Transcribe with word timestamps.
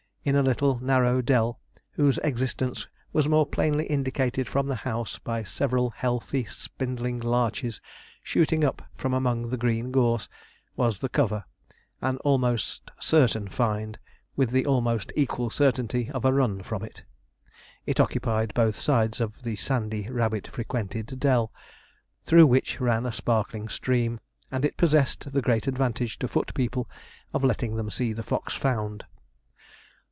In 0.23 0.35
a 0.35 0.43
little 0.43 0.77
narrow 0.81 1.19
dell, 1.19 1.59
whose 1.93 2.19
existence 2.19 2.87
was 3.11 3.27
more 3.27 3.43
plainly 3.47 3.85
indicated 3.87 4.47
from 4.47 4.67
the 4.67 4.75
house 4.85 5.17
by 5.17 5.41
several 5.41 5.89
healthy 5.89 6.45
spindling 6.45 7.19
larches 7.19 7.81
shooting 8.21 8.63
up 8.63 8.83
from 8.95 9.15
among 9.15 9.49
the 9.49 9.57
green 9.57 9.91
gorse, 9.91 10.29
was 10.75 10.99
the 10.99 11.09
cover 11.09 11.45
an 12.03 12.17
almost 12.17 12.91
certain 12.99 13.47
find, 13.47 13.97
with 14.35 14.51
the 14.51 14.63
almost 14.63 15.11
equal 15.15 15.49
certainty 15.49 16.11
of 16.11 16.23
a 16.23 16.31
run 16.31 16.61
from 16.61 16.83
it. 16.83 17.01
It 17.87 17.99
occupied 17.99 18.53
both 18.53 18.75
sides 18.79 19.21
of 19.21 19.41
the 19.41 19.55
sandy, 19.55 20.07
rabbit 20.07 20.45
frequented 20.45 21.19
dell, 21.19 21.51
through 22.25 22.45
which 22.45 22.79
ran 22.79 23.07
a 23.07 23.11
sparkling 23.11 23.67
stream, 23.69 24.19
and 24.51 24.65
it 24.65 24.77
possessed 24.77 25.33
the 25.33 25.41
great 25.41 25.65
advantage 25.65 26.19
to 26.19 26.27
foot 26.27 26.53
people 26.53 26.87
of 27.33 27.43
letting 27.43 27.75
them 27.75 27.89
see 27.89 28.13
the 28.13 28.21
fox 28.21 28.53
found. 28.53 29.05